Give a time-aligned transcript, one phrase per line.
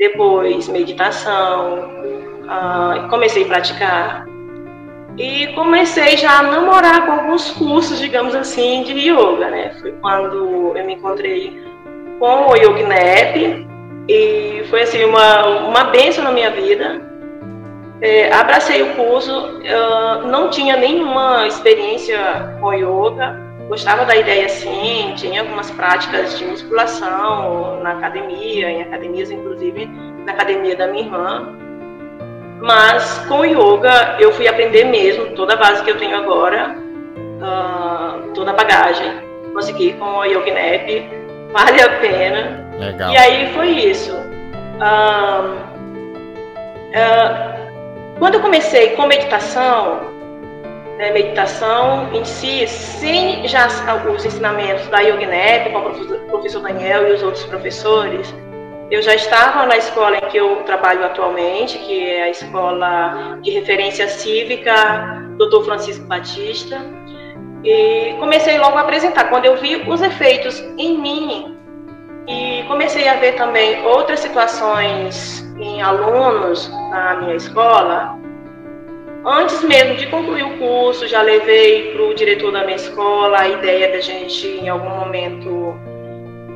[0.00, 1.90] depois meditação,
[2.44, 4.26] uh, comecei a praticar
[5.18, 9.74] e comecei já a namorar com alguns cursos, digamos assim, de yoga, né?
[9.78, 11.62] Foi quando eu me encontrei
[12.18, 13.36] com o Yogi Nap
[14.08, 17.02] e foi assim uma uma benção na minha vida.
[18.00, 23.36] É, abracei o curso, uh, não tinha nenhuma experiência com yoga,
[23.70, 29.86] gostava da ideia sim, tinha algumas práticas de musculação na academia, em academias inclusive
[30.26, 31.56] na academia da minha irmã,
[32.60, 36.76] mas com yoga eu fui aprender mesmo toda a base que eu tenho agora,
[37.38, 39.12] uh, toda a bagagem.
[39.54, 40.88] Consegui com o Nap,
[41.54, 42.68] vale a pena.
[42.76, 43.12] Legal.
[43.12, 44.12] E aí foi isso.
[44.80, 45.54] Uh,
[46.90, 50.09] uh, quando eu comecei com meditação,
[51.00, 57.08] né, meditação em si, sem já os ensinamentos da Yogi Nap, com o professor Daniel
[57.08, 58.34] e os outros professores,
[58.90, 63.50] eu já estava na escola em que eu trabalho atualmente, que é a Escola de
[63.50, 65.64] Referência Cívica Dr.
[65.64, 66.84] Francisco Batista,
[67.64, 69.30] e comecei logo a apresentar.
[69.30, 71.56] Quando eu vi os efeitos em mim,
[72.28, 78.19] e comecei a ver também outras situações em alunos na minha escola,
[79.24, 83.48] antes mesmo de concluir o curso, já levei para o diretor da minha escola a
[83.48, 85.74] ideia da gente, em algum momento,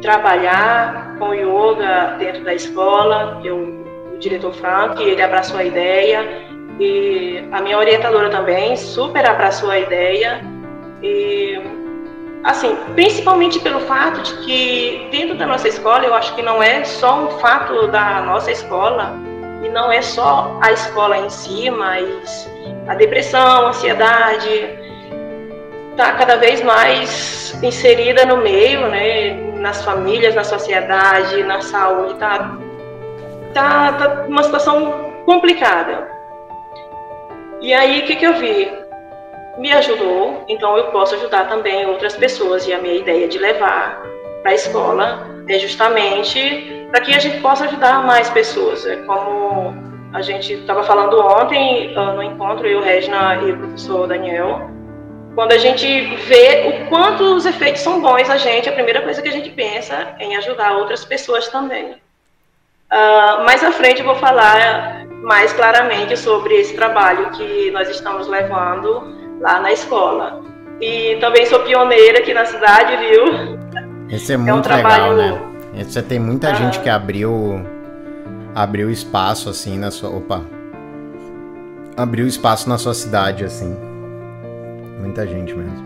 [0.00, 6.44] trabalhar com yoga dentro da escola, eu, o diretor Frank, ele abraçou a ideia,
[6.78, 10.40] e a minha orientadora também super abraçou a ideia,
[11.02, 11.60] e
[12.42, 16.84] assim, principalmente pelo fato de que dentro da nossa escola, eu acho que não é
[16.84, 19.14] só um fato da nossa escola,
[19.64, 22.50] e não é só a escola em si, mas
[22.86, 24.68] a depressão, a ansiedade,
[25.90, 29.44] está cada vez mais inserida no meio, né?
[29.64, 32.58] nas famílias, na sociedade, na saúde, tá,
[33.54, 36.06] tá, tá uma situação complicada.
[37.62, 38.70] E aí, o que, que eu vi?
[39.56, 42.66] Me ajudou, então eu posso ajudar também outras pessoas.
[42.68, 44.02] E a minha ideia de levar
[44.42, 48.86] para a escola é justamente para que a gente possa ajudar mais pessoas.
[48.86, 49.74] É como
[50.12, 54.70] a gente estava falando ontem no encontro, eu, Regina e o professor Daniel,
[55.34, 59.20] quando a gente vê o quanto os efeitos são bons a gente, a primeira coisa
[59.20, 61.96] que a gente pensa é em ajudar outras pessoas também.
[62.92, 68.28] Uh, mais à frente eu vou falar mais claramente sobre esse trabalho que nós estamos
[68.28, 69.02] levando
[69.40, 70.44] lá na escola.
[70.80, 73.58] E também sou pioneira aqui na cidade, viu?
[74.08, 75.12] Esse é muito é um trabalho...
[75.14, 75.53] legal, né?
[75.82, 77.64] Você tem muita gente que abriu
[78.54, 80.42] abriu espaço assim na sua, opa.
[81.96, 83.76] Abriu espaço na sua cidade assim.
[85.00, 85.84] Muita gente mesmo.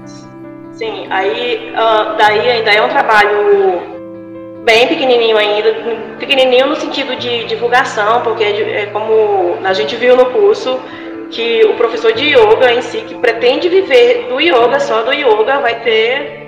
[0.73, 3.99] Sim, aí uh, daí ainda é um trabalho
[4.65, 5.75] bem pequenininho ainda,
[6.19, 10.79] pequenininho no sentido de divulgação, porque é, é como a gente viu no curso
[11.31, 15.59] que o professor de yoga em si que pretende viver do yoga, só do yoga,
[15.59, 16.48] vai ter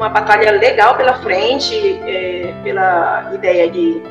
[0.00, 4.02] uma batalha legal pela frente, é, pela ideia de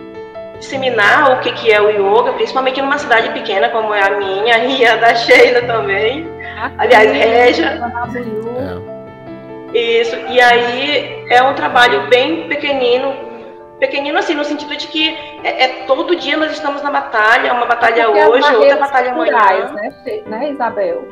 [0.60, 4.58] disseminar o que, que é o yoga, principalmente numa cidade pequena como é a minha
[4.70, 6.30] e a da Sheila também.
[6.78, 7.82] Aliás, Regia.
[9.74, 10.00] É.
[10.02, 13.14] Isso, e aí é um trabalho bem pequenino,
[13.80, 17.66] pequenino assim, no sentido de que é, é todo dia nós estamos na batalha, uma
[17.66, 19.72] batalha Porque hoje, outra batalha amanhã.
[19.74, 19.94] Né,
[20.26, 21.08] né, Isabel?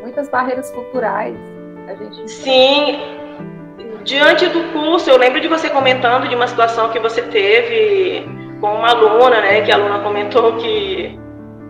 [0.00, 1.36] Muitas barreiras culturais.
[1.88, 2.30] A gente...
[2.30, 3.19] Sim,
[4.10, 8.26] diante do curso, eu lembro de você comentando de uma situação que você teve
[8.60, 11.16] com uma aluna, né, que a aluna comentou que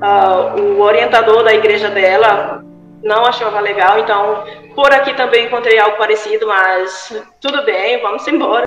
[0.03, 2.65] uh, o orientador da igreja dela
[3.05, 4.43] não achava legal, então
[4.75, 8.67] por aqui também encontrei algo parecido, mas tudo bem, vamos embora.